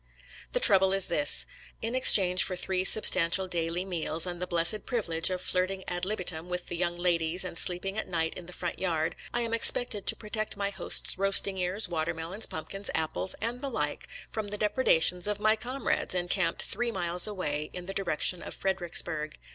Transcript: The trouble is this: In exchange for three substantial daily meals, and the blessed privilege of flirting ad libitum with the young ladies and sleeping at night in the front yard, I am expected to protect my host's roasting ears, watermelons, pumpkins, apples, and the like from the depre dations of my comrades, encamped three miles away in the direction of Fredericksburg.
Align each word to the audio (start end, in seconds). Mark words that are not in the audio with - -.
The 0.53 0.59
trouble 0.59 0.93
is 0.93 1.09
this: 1.09 1.45
In 1.79 1.93
exchange 1.93 2.41
for 2.43 2.55
three 2.55 2.83
substantial 2.83 3.47
daily 3.47 3.85
meals, 3.85 4.25
and 4.25 4.41
the 4.41 4.47
blessed 4.47 4.87
privilege 4.87 5.29
of 5.29 5.41
flirting 5.41 5.83
ad 5.87 6.05
libitum 6.05 6.49
with 6.49 6.69
the 6.69 6.75
young 6.75 6.95
ladies 6.95 7.45
and 7.45 7.55
sleeping 7.55 7.99
at 7.99 8.07
night 8.07 8.33
in 8.33 8.47
the 8.47 8.51
front 8.51 8.79
yard, 8.79 9.15
I 9.31 9.41
am 9.41 9.53
expected 9.53 10.07
to 10.07 10.15
protect 10.15 10.57
my 10.57 10.71
host's 10.71 11.19
roasting 11.19 11.59
ears, 11.59 11.87
watermelons, 11.87 12.47
pumpkins, 12.47 12.89
apples, 12.95 13.35
and 13.41 13.61
the 13.61 13.69
like 13.69 14.07
from 14.31 14.47
the 14.47 14.57
depre 14.57 14.85
dations 14.87 15.27
of 15.27 15.39
my 15.39 15.55
comrades, 15.55 16.15
encamped 16.15 16.63
three 16.63 16.89
miles 16.89 17.27
away 17.27 17.69
in 17.71 17.85
the 17.85 17.93
direction 17.93 18.41
of 18.41 18.55
Fredericksburg. 18.55 19.37